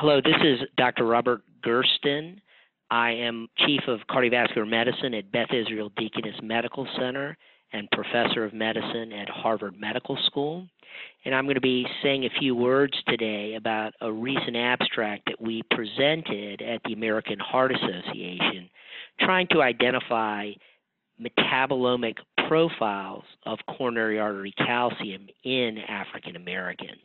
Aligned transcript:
Hello, 0.00 0.18
this 0.18 0.36
is 0.42 0.60
Dr. 0.78 1.04
Robert 1.04 1.42
Gerszten. 1.62 2.40
I 2.90 3.10
am 3.10 3.48
Chief 3.58 3.82
of 3.86 4.00
Cardiovascular 4.08 4.66
Medicine 4.66 5.12
at 5.12 5.30
Beth 5.30 5.52
Israel 5.52 5.92
Deaconess 5.94 6.36
Medical 6.42 6.88
Center 6.98 7.36
and 7.74 7.86
Professor 7.90 8.42
of 8.42 8.54
Medicine 8.54 9.12
at 9.12 9.28
Harvard 9.28 9.78
Medical 9.78 10.16
School. 10.24 10.66
And 11.26 11.34
I'm 11.34 11.44
going 11.44 11.56
to 11.56 11.60
be 11.60 11.86
saying 12.02 12.24
a 12.24 12.38
few 12.40 12.56
words 12.56 12.94
today 13.08 13.56
about 13.56 13.92
a 14.00 14.10
recent 14.10 14.56
abstract 14.56 15.24
that 15.26 15.38
we 15.38 15.62
presented 15.70 16.62
at 16.62 16.80
the 16.86 16.94
American 16.94 17.38
Heart 17.38 17.72
Association 17.72 18.70
trying 19.20 19.48
to 19.48 19.60
identify 19.60 20.50
metabolomic 21.20 22.14
profiles 22.48 23.24
of 23.44 23.58
coronary 23.76 24.18
artery 24.18 24.54
calcium 24.56 25.26
in 25.44 25.76
African 25.86 26.36
Americans. 26.36 27.04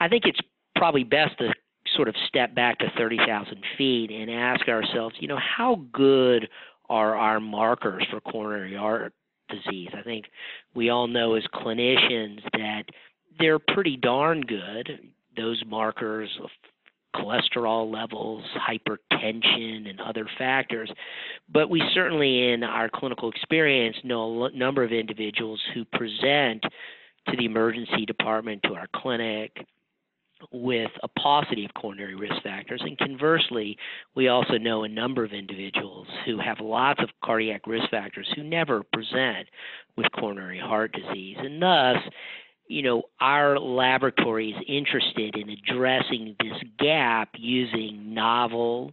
I 0.00 0.08
think 0.08 0.24
it's 0.26 0.40
probably 0.74 1.04
best 1.04 1.38
to 1.38 1.52
sort 1.98 2.08
of 2.08 2.14
step 2.28 2.54
back 2.54 2.78
to 2.78 2.86
30,000 2.96 3.58
feet 3.76 4.12
and 4.12 4.30
ask 4.30 4.68
ourselves, 4.68 5.16
you 5.18 5.26
know, 5.26 5.38
how 5.38 5.82
good 5.92 6.48
are 6.88 7.16
our 7.16 7.40
markers 7.40 8.06
for 8.08 8.20
coronary 8.20 8.76
heart 8.76 9.12
disease? 9.50 9.88
I 9.92 10.02
think 10.02 10.26
we 10.74 10.90
all 10.90 11.08
know 11.08 11.34
as 11.34 11.42
clinicians 11.52 12.40
that 12.52 12.84
they're 13.40 13.58
pretty 13.58 13.96
darn 13.96 14.42
good. 14.42 15.10
Those 15.36 15.60
markers 15.66 16.30
of 16.40 16.50
cholesterol 17.16 17.92
levels, 17.92 18.44
hypertension, 18.56 19.90
and 19.90 20.00
other 20.00 20.28
factors. 20.38 20.90
But 21.52 21.68
we 21.68 21.82
certainly, 21.94 22.52
in 22.52 22.62
our 22.62 22.88
clinical 22.88 23.28
experience, 23.28 23.96
know 24.04 24.44
a 24.44 24.50
number 24.52 24.84
of 24.84 24.92
individuals 24.92 25.60
who 25.74 25.84
present 25.84 26.62
to 26.62 27.36
the 27.36 27.44
emergency 27.44 28.06
department, 28.06 28.62
to 28.64 28.74
our 28.74 28.86
clinic, 28.94 29.66
with 30.52 30.90
a 31.02 31.08
paucity 31.08 31.64
of 31.64 31.74
coronary 31.74 32.14
risk 32.14 32.42
factors. 32.42 32.82
And 32.84 32.96
conversely, 32.98 33.76
we 34.14 34.28
also 34.28 34.58
know 34.58 34.84
a 34.84 34.88
number 34.88 35.24
of 35.24 35.32
individuals 35.32 36.06
who 36.24 36.38
have 36.38 36.60
lots 36.60 37.02
of 37.02 37.08
cardiac 37.24 37.66
risk 37.66 37.90
factors 37.90 38.28
who 38.34 38.42
never 38.42 38.82
present 38.92 39.48
with 39.96 40.06
coronary 40.12 40.60
heart 40.60 40.92
disease. 40.92 41.36
And 41.38 41.60
thus, 41.60 41.96
you 42.68 42.82
know, 42.82 43.02
our 43.20 43.58
laboratory 43.58 44.50
is 44.50 44.64
interested 44.68 45.36
in 45.36 45.50
addressing 45.50 46.36
this 46.40 46.62
gap 46.78 47.30
using 47.36 48.14
novel 48.14 48.92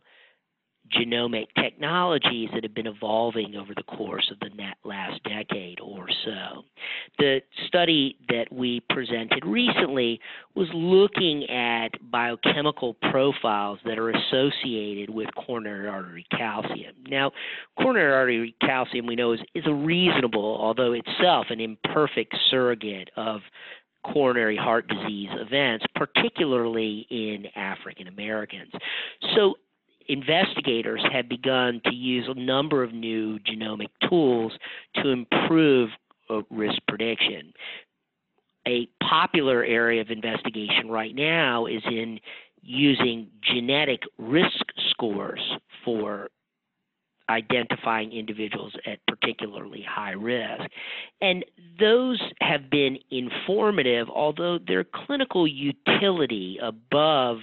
genomic 0.94 1.48
technologies 1.62 2.50
that 2.54 2.64
have 2.64 2.74
been 2.74 2.88
evolving 2.88 3.56
over 3.56 3.74
the 3.76 3.84
course 3.84 4.32
of 4.32 4.40
the 4.40 4.50
last 4.84 5.22
decade 5.24 5.80
or 5.80 6.08
so. 6.24 6.64
The 7.18 7.42
study 7.68 8.18
that 8.30 8.52
we 8.52 8.82
presented 8.90 9.46
recently 9.46 10.20
was 10.56 10.68
looking 10.74 11.50
at 11.50 11.90
biochemical 12.12 12.96
profiles 13.10 13.80
that 13.86 13.98
are 13.98 14.12
associated 14.12 15.10
with 15.10 15.30
coronary 15.36 15.88
artery 15.88 16.26
calcium. 16.32 16.96
Now, 17.08 17.32
coronary 17.80 18.14
artery 18.14 18.56
calcium 18.62 19.06
we 19.06 19.16
know 19.16 19.34
is, 19.34 19.40
is 19.54 19.64
a 19.66 19.74
reasonable, 19.74 20.58
although 20.60 20.94
itself 20.94 21.48
an 21.50 21.60
imperfect 21.60 22.36
surrogate 22.50 23.10
of 23.18 23.42
coronary 24.14 24.58
heart 24.58 24.88
disease 24.88 25.30
events, 25.34 25.86
particularly 25.96 27.08
in 27.10 27.46
African 27.56 28.08
Americans. 28.08 28.72
So 29.36 29.56
investigators 30.08 31.04
have 31.12 31.30
begun 31.30 31.82
to 31.86 31.94
use 31.94 32.26
a 32.28 32.40
number 32.40 32.84
of 32.84 32.94
new 32.94 33.40
genomic 33.40 33.90
tools 34.10 34.54
to 34.96 35.10
improve 35.10 35.90
uh, 36.30 36.42
risk 36.50 36.80
prediction. 36.88 37.54
A 38.68 38.88
popular 39.08 39.64
area 39.64 40.02
of 40.02 40.10
investigation 40.10 40.90
right 40.90 41.14
now 41.14 41.68
is 41.68 41.84
in 41.86 42.20
using 42.62 43.28
genetic 43.42 44.02
risk 44.18 44.66
scores 44.90 45.42
for 45.84 46.30
identifying 47.30 48.12
individuals 48.12 48.74
at 48.86 49.00
particularly 49.08 49.84
high 49.88 50.12
risk. 50.12 50.64
And 51.22 51.44
those 51.80 52.22
have 52.42 52.70
been 52.70 52.98
informative, 53.12 54.10
although 54.10 54.60
their 54.60 54.84
clinical 54.84 55.48
utility 55.48 56.60
above 56.62 57.38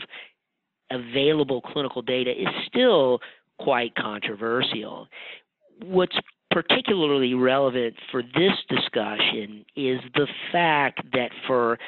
available 0.93 1.61
clinical 1.61 2.03
data 2.03 2.31
is 2.31 2.49
still 2.67 3.21
quite 3.59 3.95
controversial. 3.95 5.09
What's 5.83 6.17
particularly 6.51 7.35
relevant 7.35 7.95
for 8.11 8.23
this 8.23 8.53
discussion 8.69 9.65
is 9.75 10.01
the 10.15 10.27
fact 10.51 11.01
that 11.13 11.31
for 11.47 11.79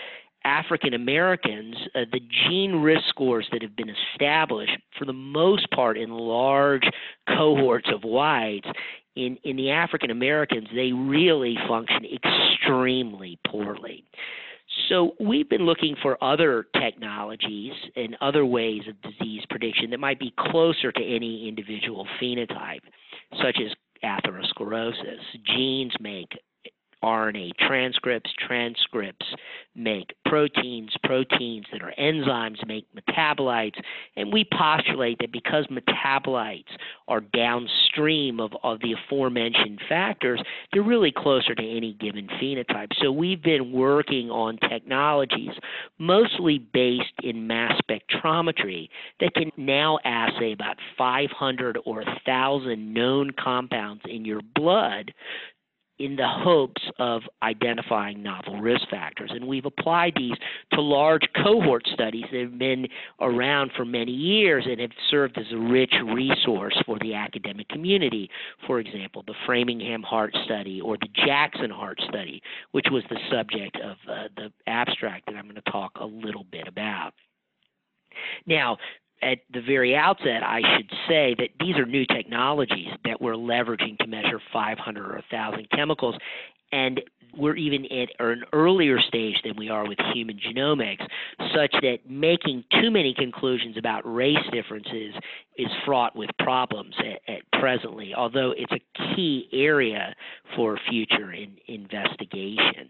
African 0.45 0.95
Americans, 0.95 1.75
uh, 1.95 2.01
the 2.13 2.21
gene 2.49 2.77
risk 2.77 3.03
scores 3.09 3.47
that 3.53 3.63
have 3.63 3.77
been 3.77 3.91
established, 4.13 4.77
for 4.99 5.07
the 5.07 5.13
most 5.13 5.71
part 5.71 5.97
in 5.97 6.11
large 6.11 6.87
cohorts 7.29 7.89
of 7.93 8.05
whites, 8.05 8.69
in, 9.17 9.39
in 9.45 9.57
the 9.57 9.71
African 9.71 10.11
Americans, 10.11 10.69
they 10.75 10.93
really 10.93 11.57
function 11.69 12.05
extremely 12.05 13.39
poorly. 13.47 14.05
So 14.89 15.13
we've 15.21 15.49
been 15.49 15.67
looking 15.67 15.97
for 16.03 16.23
other 16.23 16.67
technologies 16.81 17.73
and 17.97 18.17
other 18.21 18.45
ways 18.45 18.83
of 18.89 19.01
disease 19.03 19.43
prediction 19.49 19.91
that 19.91 20.01
might 20.01 20.19
be 20.19 20.33
closer 20.39 20.93
to 20.93 21.03
any 21.03 21.49
individual 21.49 22.07
phenotype, 22.21 22.81
such 23.43 23.59
as 23.65 23.73
atherosclerosis. 24.05 25.21
Genes 25.57 25.93
make 26.01 26.33
RNA 27.05 27.53
transcripts, 27.59 28.31
transcripts 28.49 29.27
make 29.77 30.15
proteins, 30.25 30.91
proteins 31.05 31.67
that 31.71 31.83
are 31.83 31.93
enzymes 32.01 32.67
make 32.67 32.87
metabolites, 32.95 33.79
and 34.17 34.33
we 34.33 34.47
postulate 34.57 35.19
that 35.19 35.31
because 35.31 35.67
metabolites 35.67 36.65
are 37.09 37.21
downstream 37.21 38.41
of, 38.41 38.53
of 38.63 38.81
the 38.81 38.95
aforementioned 38.95 39.81
factors, 39.89 40.43
they're 40.73 40.83
really 40.83 41.13
closer 41.13 41.55
to 41.55 41.63
any 41.63 41.93
given 41.95 42.27
phenotype. 42.41 42.93
So 43.03 43.13
we've 43.13 43.43
been 43.43 43.73
working 43.73 44.31
on 44.31 44.57
technologies 44.57 45.51
mostly 45.99 46.59
based 46.59 47.13
in 47.23 47.47
mass 47.47 47.79
spectrometry 47.83 48.89
that 49.21 49.35
can 49.35 49.51
now 49.57 49.99
assay 50.05 50.53
about 50.53 50.77
500 50.97 51.79
or 51.85 52.03
1,000 52.03 52.95
known 52.95 53.31
compounds 53.39 54.03
in 54.09 54.25
your 54.25 54.41
blood 54.55 55.13
in 55.99 56.17
the 56.17 56.27
hopes 56.27 56.83
of 56.99 57.23
identifying 57.43 58.23
novel 58.23 58.61
risk 58.61 58.89
factors. 58.91 59.31
And 59.33 59.47
we've 59.47 59.65
applied 59.65 60.15
these 60.17 60.37
to 60.73 60.81
large 60.81 61.23
cohort 61.37 61.87
studies 61.93 62.25
that 62.33 62.41
have 62.41 62.59
been 62.59 62.89
around 63.21 63.71
for 63.77 63.85
many 63.85 64.11
years 64.11 64.65
and 64.69 64.81
have 64.81 64.91
served 65.09 65.39
as 65.39 65.47
a 65.53 65.57
rich 65.57 65.95
resource 66.05 66.77
for 66.85 66.99
the 66.99 67.15
academic 67.15 67.69
community. 67.69 68.29
For 68.67 68.81
example, 68.81 69.23
the 69.27 69.35
Framingham 69.47 70.03
Heart 70.03 70.37
Study 70.45 70.81
or 70.81 70.97
the 70.97 71.09
Jackson 71.27 71.71
Heart 71.71 72.01
Study, 72.09 72.43
which 72.73 72.87
was 72.91 73.05
the 73.09 73.19
subject 73.31 73.77
of 73.77 73.97
uh, 74.11 74.29
the 74.37 74.53
abstract 74.67 75.27
that 75.27 75.37
I'm 75.37 75.45
going 75.45 75.55
to 75.55 75.71
talk 75.71 75.93
a 76.01 76.07
little 76.07 76.45
bit 76.51 76.67
about. 76.67 77.13
Now, 78.47 78.79
at 79.25 79.39
the 79.53 79.61
very 79.61 79.97
outset, 79.97 80.43
I 80.43 80.61
should 80.77 80.91
say 81.09 81.35
that 81.39 81.49
these 81.59 81.77
are 81.77 81.87
new 81.87 82.05
technologies 82.07 82.89
that 83.05 83.21
we're 83.21 83.35
leveraging 83.35 83.99
to 83.99 84.07
measure 84.07 84.41
500 84.53 85.05
or 85.05 85.15
1,000 85.15 85.69
chemicals. 85.71 86.17
And 86.73 87.01
we're 87.37 87.57
even 87.57 87.85
at 87.87 88.09
an 88.19 88.45
earlier 88.53 89.01
stage 89.01 89.37
than 89.45 89.57
we 89.57 89.69
are 89.69 89.89
with 89.89 89.99
human 90.13 90.39
genomics, 90.39 91.07
such 91.55 91.75
that 91.83 91.99
making 92.09 92.65
too 92.81 92.91
many 92.91 93.15
conclusions 93.15 93.77
about 93.77 94.03
race 94.05 94.37
differences 94.53 95.15
is 95.57 95.69
fraught 95.85 96.15
with 96.15 96.31
problems 96.39 96.95
at, 96.99 97.35
at 97.35 97.61
presently, 97.61 98.15
although 98.15 98.53
it's 98.57 98.73
a 98.73 99.15
key 99.15 99.49
area 99.53 100.15
for 100.55 100.79
future 100.89 101.33
in, 101.33 101.57
investigation. 101.67 102.89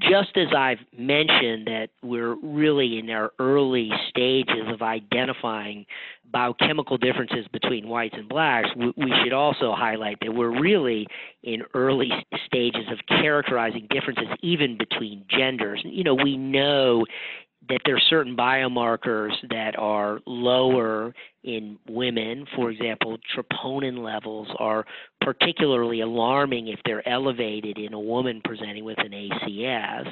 Just 0.00 0.36
as 0.36 0.48
I've 0.56 0.78
mentioned 0.96 1.66
that 1.66 1.88
we're 2.02 2.34
really 2.42 2.98
in 2.98 3.10
our 3.10 3.32
early 3.38 3.90
stages 4.08 4.68
of 4.68 4.82
identifying 4.82 5.86
biochemical 6.30 6.98
differences 6.98 7.46
between 7.52 7.88
whites 7.88 8.14
and 8.16 8.28
blacks, 8.28 8.68
we 8.76 9.12
should 9.22 9.32
also 9.32 9.72
highlight 9.74 10.18
that 10.20 10.34
we're 10.34 10.60
really 10.60 11.06
in 11.42 11.62
early 11.74 12.10
stages 12.46 12.86
of 12.90 12.98
characterizing 13.08 13.86
differences 13.90 14.26
even 14.42 14.76
between 14.76 15.24
genders. 15.28 15.80
You 15.84 16.04
know, 16.04 16.14
we 16.14 16.36
know 16.36 17.04
that 17.68 17.80
there 17.84 17.96
are 17.96 18.02
certain 18.08 18.36
biomarkers 18.36 19.32
that 19.50 19.78
are 19.78 20.20
lower 20.26 21.14
in 21.42 21.78
women. 21.88 22.46
For 22.56 22.70
example, 22.70 23.16
troponin 23.34 23.98
levels 23.98 24.48
are 24.58 24.84
particularly 25.20 26.00
alarming 26.00 26.68
if 26.68 26.80
they're 26.84 27.06
elevated 27.08 27.78
in 27.78 27.94
a 27.94 28.00
woman 28.00 28.40
presenting 28.44 28.84
with 28.84 28.98
an 28.98 29.12
ACS. 29.12 30.08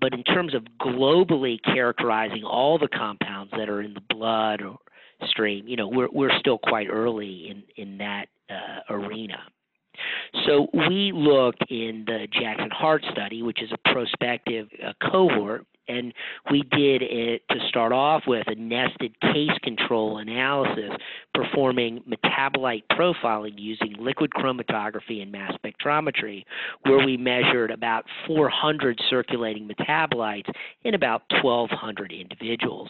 But 0.00 0.14
in 0.14 0.22
terms 0.24 0.54
of 0.54 0.64
globally 0.80 1.58
characterizing 1.62 2.44
all 2.44 2.78
the 2.78 2.88
compounds 2.88 3.52
that 3.56 3.68
are 3.68 3.82
in 3.82 3.94
the 3.94 4.14
blood 4.14 4.62
or 4.62 4.78
stream, 5.28 5.68
you 5.68 5.76
know, 5.76 5.88
we're 5.88 6.08
we're 6.10 6.38
still 6.38 6.58
quite 6.58 6.88
early 6.90 7.50
in 7.50 7.62
in 7.76 7.98
that 7.98 8.28
uh, 8.48 8.92
arena. 8.94 9.38
So 10.50 10.66
we 10.72 11.12
looked 11.14 11.62
in 11.70 12.02
the 12.08 12.26
Jackson 12.32 12.70
Heart 12.72 13.04
Study, 13.12 13.42
which 13.42 13.62
is 13.62 13.70
a 13.72 13.92
prospective 13.92 14.66
uh, 14.84 14.92
cohort 15.00 15.64
and 15.90 16.12
we 16.50 16.62
did 16.62 17.02
it 17.02 17.42
to 17.50 17.56
start 17.68 17.92
off 17.92 18.22
with 18.26 18.46
a 18.46 18.54
nested 18.54 19.18
case 19.20 19.56
control 19.62 20.18
analysis 20.18 20.90
performing 21.34 22.02
metabolite 22.08 22.84
profiling 22.92 23.54
using 23.56 23.94
liquid 23.98 24.30
chromatography 24.30 25.22
and 25.22 25.32
mass 25.32 25.52
spectrometry, 25.64 26.44
where 26.82 27.04
we 27.04 27.16
measured 27.16 27.70
about 27.70 28.04
400 28.26 29.00
circulating 29.08 29.68
metabolites 29.68 30.50
in 30.84 30.94
about 30.94 31.22
1,200 31.42 32.12
individuals. 32.12 32.88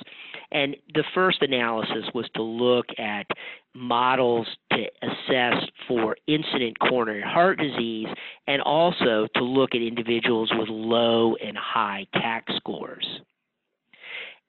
And 0.53 0.77
the 0.95 1.05
first 1.15 1.43
analysis 1.43 2.05
was 2.15 2.29
to 2.35 2.43
look 2.43 2.87
at 2.99 3.27
models 3.75 4.47
to 4.73 4.85
assess 5.03 5.65
for 5.87 6.17
incident 6.27 6.79
coronary 6.81 7.23
heart 7.23 7.50
disease 7.59 8.09
and 8.47 8.63
also 8.63 9.27
to 9.35 9.43
look 9.43 9.75
at 9.75 9.81
individuals 9.83 10.51
with 10.55 10.69
low 10.69 11.35
and 11.37 11.57
high 11.57 12.07
CAC 12.15 12.43
scores. 12.57 13.07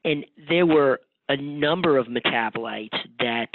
And 0.03 0.25
there 0.49 0.65
were 0.65 0.99
a 1.29 1.37
number 1.37 1.97
of 1.97 2.07
metabolites 2.07 2.97
that 3.19 3.47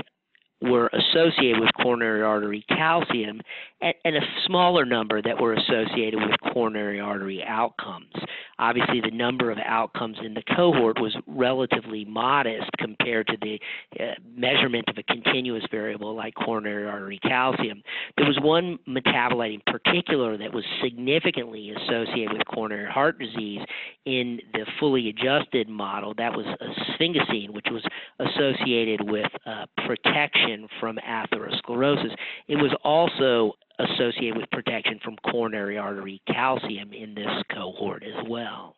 were 0.62 0.88
associated 0.88 1.60
with 1.60 1.70
coronary 1.80 2.22
artery 2.22 2.64
calcium 2.68 3.40
and, 3.82 3.94
and, 4.04 4.16
a 4.16 4.20
smaller 4.46 4.86
number 4.86 5.20
that 5.20 5.38
were 5.38 5.52
associated 5.52 6.18
with 6.18 6.52
coronary 6.54 6.98
artery 6.98 7.44
outcomes. 7.46 8.12
Obviously, 8.58 9.02
the 9.02 9.14
number 9.14 9.50
of 9.50 9.58
outcomes 9.66 10.16
in 10.24 10.32
the 10.32 10.42
cohort 10.56 10.98
was 10.98 11.14
relatively 11.26 12.06
modest 12.06 12.70
compared 12.78 13.26
to 13.26 13.36
the 13.42 13.58
uh, 14.00 14.14
measurement 14.34 14.86
of 14.88 14.96
a 14.96 15.02
continuous 15.02 15.62
variable 15.70 16.14
like 16.14 16.34
coronary 16.34 16.86
artery 16.86 17.18
calcium. 17.22 17.82
There 18.16 18.26
was 18.26 18.38
one 18.40 18.78
metabolite 18.88 19.54
in 19.54 19.62
particular 19.66 20.38
that 20.38 20.54
was 20.54 20.64
significantly 20.82 21.70
associated 21.70 22.32
with 22.32 22.46
coronary 22.46 22.90
heart 22.90 23.18
disease 23.18 23.60
in 24.06 24.40
the 24.54 24.64
fully 24.80 25.10
adjusted 25.10 25.68
model. 25.68 26.14
That 26.16 26.32
was 26.32 26.46
sphingosine, 26.98 27.50
which 27.50 27.66
was 27.70 27.84
associated 28.20 29.10
with 29.10 29.30
uh, 29.44 29.66
protection 29.86 30.45
from 30.80 30.98
atherosclerosis. 30.98 32.14
It 32.48 32.56
was 32.56 32.74
also 32.84 33.52
associated 33.78 34.36
with 34.36 34.50
protection 34.50 34.98
from 35.02 35.16
coronary 35.30 35.78
artery 35.78 36.20
calcium 36.26 36.92
in 36.92 37.14
this 37.14 37.42
cohort 37.52 38.02
as 38.02 38.24
well. 38.28 38.74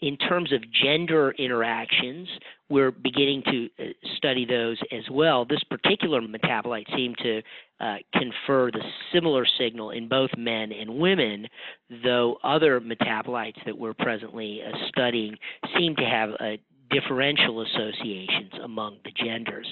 In 0.00 0.16
terms 0.16 0.52
of 0.52 0.60
gender 0.70 1.32
interactions, 1.32 2.28
we're 2.68 2.92
beginning 2.92 3.42
to 3.46 3.68
uh, 3.80 3.86
study 4.16 4.46
those 4.46 4.78
as 4.92 5.02
well. 5.10 5.44
This 5.44 5.64
particular 5.64 6.20
metabolite 6.20 6.86
seemed 6.94 7.18
to 7.18 7.42
uh, 7.80 7.96
confer 8.12 8.70
the 8.70 8.82
similar 9.12 9.44
signal 9.58 9.90
in 9.90 10.08
both 10.08 10.30
men 10.38 10.70
and 10.70 10.96
women, 10.96 11.48
though 12.04 12.38
other 12.44 12.80
metabolites 12.80 13.64
that 13.66 13.76
we're 13.76 13.94
presently 13.94 14.60
uh, 14.62 14.70
studying 14.88 15.36
seem 15.76 15.96
to 15.96 16.04
have 16.04 16.30
uh, 16.38 16.56
differential 16.90 17.62
associations 17.62 18.52
among 18.62 18.98
the 19.04 19.10
genders 19.24 19.66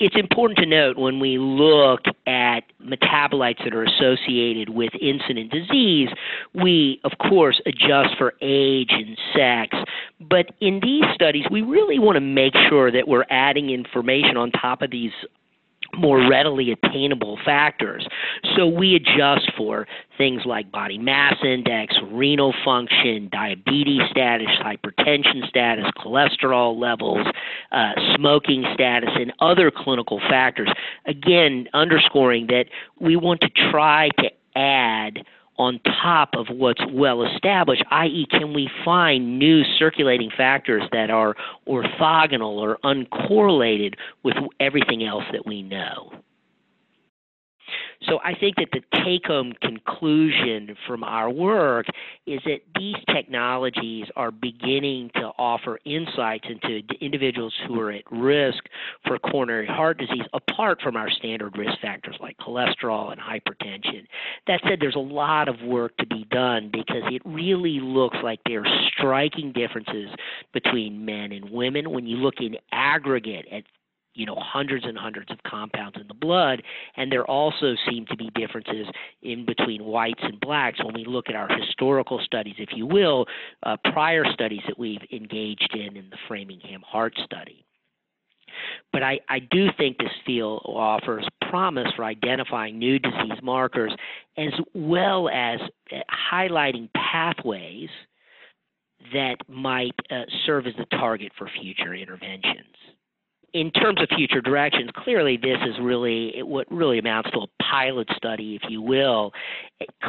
it's 0.00 0.16
important 0.16 0.58
to 0.58 0.66
note 0.66 0.96
when 0.96 1.20
we 1.20 1.36
look 1.36 2.00
at 2.26 2.60
metabolites 2.82 3.62
that 3.62 3.74
are 3.74 3.84
associated 3.84 4.70
with 4.70 4.90
incident 4.98 5.52
disease, 5.52 6.08
we, 6.54 7.00
of 7.04 7.12
course, 7.18 7.60
adjust 7.66 8.16
for 8.16 8.32
age 8.40 8.90
and 8.92 9.18
sex. 9.36 9.76
But 10.18 10.52
in 10.60 10.80
these 10.82 11.04
studies, 11.14 11.44
we 11.50 11.60
really 11.60 11.98
want 11.98 12.16
to 12.16 12.20
make 12.20 12.54
sure 12.70 12.90
that 12.90 13.08
we're 13.08 13.26
adding 13.28 13.68
information 13.68 14.38
on 14.38 14.50
top 14.52 14.80
of 14.80 14.90
these 14.90 15.12
more 15.96 16.28
readily 16.28 16.72
attainable 16.72 17.38
factors. 17.44 18.06
So 18.56 18.66
we 18.66 18.94
adjust 18.94 19.50
for 19.56 19.86
things 20.18 20.42
like 20.44 20.70
body 20.70 20.98
mass 20.98 21.36
index, 21.42 21.94
renal 22.10 22.54
function, 22.64 23.28
diabetes 23.32 24.02
status, 24.10 24.48
hypertension 24.62 25.48
status, 25.48 25.86
cholesterol 25.96 26.78
levels, 26.78 27.26
uh, 27.72 27.92
smoking 28.16 28.64
status, 28.74 29.10
and 29.14 29.32
other 29.40 29.70
clinical 29.70 30.20
factors. 30.28 30.70
Again, 31.06 31.68
underscoring 31.74 32.46
that 32.48 32.66
we 32.98 33.16
want 33.16 33.40
to 33.40 33.48
try 33.70 34.08
to 34.18 34.30
add 34.56 35.24
on 35.60 35.78
top 36.02 36.30
of 36.34 36.46
what's 36.48 36.80
well 36.90 37.22
established, 37.22 37.84
i.e., 37.90 38.26
can 38.30 38.54
we 38.54 38.70
find 38.82 39.38
new 39.38 39.62
circulating 39.78 40.30
factors 40.34 40.82
that 40.90 41.10
are 41.10 41.36
orthogonal 41.68 42.56
or 42.56 42.78
uncorrelated 42.82 43.94
with 44.22 44.36
everything 44.58 45.04
else 45.04 45.24
that 45.32 45.46
we 45.46 45.62
know? 45.62 46.10
So 48.10 48.18
I 48.24 48.34
think 48.34 48.56
that 48.56 48.70
the 48.72 48.80
take 49.04 49.26
home 49.26 49.52
conclusion 49.62 50.76
from 50.86 51.04
our 51.04 51.30
work 51.30 51.86
is 52.26 52.40
that 52.44 52.58
these 52.76 52.96
technologies 53.08 54.06
are 54.16 54.32
beginning 54.32 55.10
to 55.14 55.30
offer 55.38 55.78
insights 55.84 56.46
into 56.48 56.82
individuals 57.00 57.54
who 57.68 57.78
are 57.78 57.92
at 57.92 58.02
risk 58.10 58.64
for 59.06 59.16
coronary 59.20 59.68
heart 59.68 59.98
disease 59.98 60.24
apart 60.34 60.80
from 60.82 60.96
our 60.96 61.08
standard 61.08 61.56
risk 61.56 61.80
factors 61.80 62.16
like 62.20 62.36
cholesterol 62.38 63.12
and 63.12 63.20
hypertension. 63.20 64.06
That 64.48 64.60
said, 64.68 64.78
there's 64.80 64.96
a 64.96 64.98
lot 64.98 65.48
of 65.48 65.60
work 65.62 65.96
to 65.98 66.06
be 66.06 66.26
done 66.32 66.68
because 66.72 67.04
it 67.12 67.22
really 67.24 67.78
looks 67.80 68.18
like 68.24 68.40
there 68.44 68.66
are 68.66 68.88
striking 68.88 69.52
differences 69.52 70.08
between 70.52 71.04
men 71.04 71.30
and 71.30 71.48
women 71.48 71.90
when 71.90 72.06
you 72.06 72.16
look 72.16 72.40
in 72.40 72.56
aggregate 72.72 73.46
at 73.52 73.62
you 74.14 74.26
know 74.26 74.36
hundreds 74.38 74.84
and 74.84 74.96
hundreds 74.96 75.30
of 75.30 75.38
compounds 75.44 75.96
in 76.00 76.06
the 76.08 76.14
blood 76.14 76.62
and 76.96 77.10
there 77.10 77.24
also 77.24 77.74
seem 77.88 78.06
to 78.06 78.16
be 78.16 78.30
differences 78.34 78.86
in 79.22 79.44
between 79.46 79.84
whites 79.84 80.20
and 80.22 80.40
blacks. 80.40 80.82
When 80.84 80.94
we 80.94 81.04
look 81.04 81.28
at 81.28 81.34
our 81.34 81.48
historical 81.48 82.20
studies 82.24 82.54
if 82.58 82.70
you 82.74 82.86
will 82.86 83.26
uh, 83.62 83.76
prior 83.92 84.24
studies 84.32 84.62
that 84.66 84.78
we've 84.78 85.02
engaged 85.12 85.74
in 85.74 85.96
in 85.96 86.10
the 86.10 86.18
framingham 86.28 86.82
heart 86.82 87.14
study. 87.24 87.64
But 88.92 89.02
I, 89.02 89.20
I 89.28 89.38
do 89.38 89.68
think 89.78 89.98
this 89.98 90.10
field 90.26 90.62
offers 90.64 91.26
promise 91.48 91.88
for 91.96 92.04
identifying 92.04 92.78
new 92.78 92.98
disease 92.98 93.40
markers 93.42 93.92
as 94.36 94.52
well 94.74 95.28
as 95.28 95.60
uh, 95.92 95.98
highlighting 96.32 96.88
pathways 96.94 97.88
that 99.12 99.36
might 99.48 99.94
uh, 100.10 100.22
serve 100.44 100.66
as 100.66 100.74
the 100.76 100.84
target 100.96 101.32
for 101.38 101.48
future 101.60 101.94
interventions 101.94 102.76
in 103.52 103.70
terms 103.70 104.00
of 104.00 104.08
future 104.16 104.40
directions, 104.40 104.90
clearly 104.96 105.36
this 105.36 105.58
is 105.66 105.74
really 105.80 106.42
what 106.42 106.70
really 106.70 106.98
amounts 106.98 107.30
to 107.30 107.40
a 107.40 107.46
pilot 107.62 108.08
study, 108.16 108.58
if 108.60 108.70
you 108.70 108.80
will. 108.82 109.32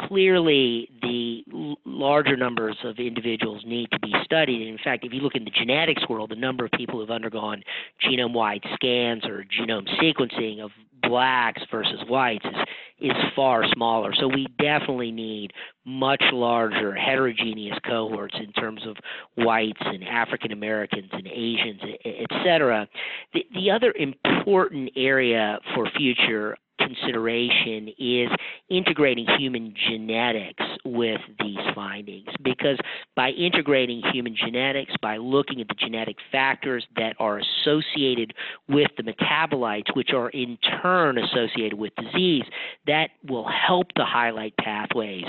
Clearly, 0.08 0.88
the 1.00 1.76
larger 1.84 2.36
numbers 2.36 2.76
of 2.84 2.98
individuals 2.98 3.62
need 3.66 3.90
to 3.90 3.98
be 4.00 4.12
studied. 4.24 4.68
In 4.68 4.78
fact, 4.82 5.04
if 5.04 5.12
you 5.12 5.20
look 5.20 5.34
in 5.34 5.44
the 5.44 5.50
genetics 5.50 6.08
world, 6.08 6.30
the 6.30 6.36
number 6.36 6.64
of 6.64 6.70
people 6.72 6.96
who 6.96 7.00
have 7.00 7.10
undergone 7.10 7.62
genome 8.04 8.32
wide 8.32 8.62
scans 8.74 9.24
or 9.24 9.44
genome 9.44 9.88
sequencing 10.00 10.62
of 10.62 10.70
blacks 11.02 11.62
versus 11.70 12.00
whites 12.08 12.44
is 12.44 12.56
is 13.02 13.16
far 13.34 13.64
smaller. 13.72 14.14
So 14.14 14.28
we 14.28 14.46
definitely 14.58 15.10
need 15.10 15.52
much 15.84 16.22
larger 16.32 16.94
heterogeneous 16.94 17.76
cohorts 17.84 18.36
in 18.38 18.52
terms 18.52 18.82
of 18.86 18.96
whites 19.34 19.80
and 19.80 20.04
African 20.04 20.52
Americans 20.52 21.08
and 21.12 21.26
Asians, 21.26 21.80
et 22.04 22.30
cetera. 22.44 22.88
The, 23.34 23.44
the 23.54 23.70
other 23.70 23.92
important 23.98 24.90
area 24.96 25.58
for 25.74 25.88
future 25.96 26.56
consideration 26.78 27.88
is 27.98 28.28
integrating 28.70 29.26
human 29.38 29.74
genetics 29.88 30.64
with 30.84 31.20
these 31.38 31.58
findings 31.74 32.28
because 32.42 32.78
by 33.14 33.30
integrating 33.30 34.02
human 34.12 34.34
genetics, 34.36 34.92
by 35.00 35.16
looking 35.16 35.60
at 35.60 35.68
the 35.68 35.74
genetic 35.74 36.16
factors 36.30 36.84
that 36.96 37.14
are 37.18 37.40
associated 37.40 38.34
with 38.68 38.90
the 38.96 39.02
metabolites, 39.02 39.94
which 39.94 40.10
are 40.12 40.30
in 40.30 40.58
turn 40.82 41.18
associated 41.18 41.74
with 41.74 41.92
disease, 41.96 42.44
that 42.86 43.10
will 43.28 43.48
help 43.48 43.88
to 43.92 44.04
highlight 44.04 44.56
pathways 44.56 45.24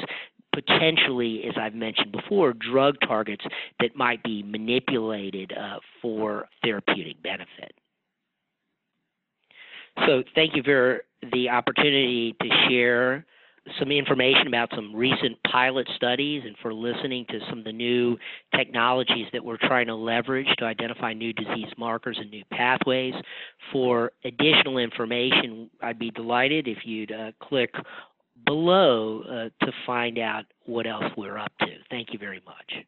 potentially, 0.53 1.43
as 1.47 1.55
I've 1.59 1.73
mentioned 1.73 2.11
before, 2.11 2.53
drug 2.53 2.95
targets 3.01 3.43
that 3.79 3.95
might 3.95 4.23
be 4.23 4.43
manipulated 4.43 5.51
uh, 5.51 5.79
for 6.01 6.47
therapeutic 6.63 7.21
benefit. 7.23 7.73
So, 10.05 10.23
thank 10.35 10.55
you 10.55 10.63
for 10.63 11.01
the 11.31 11.49
opportunity 11.49 12.35
to 12.41 12.49
share 12.69 13.25
some 13.79 13.91
information 13.91 14.47
about 14.47 14.69
some 14.75 14.93
recent 14.93 15.37
pilot 15.49 15.87
studies 15.95 16.43
and 16.45 16.55
for 16.61 16.73
listening 16.73 17.25
to 17.29 17.39
some 17.49 17.59
of 17.59 17.63
the 17.63 17.71
new 17.71 18.17
technologies 18.55 19.27
that 19.31 19.43
we're 19.43 19.57
trying 19.57 19.87
to 19.87 19.95
leverage 19.95 20.47
to 20.57 20.65
identify 20.65 21.13
new 21.13 21.31
disease 21.33 21.71
markers 21.77 22.17
and 22.19 22.29
new 22.29 22.43
pathways. 22.51 23.13
For 23.71 24.11
additional 24.25 24.77
information, 24.77 25.69
I'd 25.81 25.99
be 25.99 26.11
delighted 26.11 26.67
if 26.67 26.79
you'd 26.83 27.11
uh, 27.11 27.31
click 27.41 27.73
below 28.45 29.21
uh, 29.21 29.65
to 29.65 29.71
find 29.85 30.19
out 30.19 30.43
what 30.65 30.85
else 30.85 31.05
we're 31.15 31.37
up 31.37 31.51
to. 31.61 31.67
Thank 31.89 32.09
you 32.11 32.19
very 32.19 32.41
much. 32.45 32.85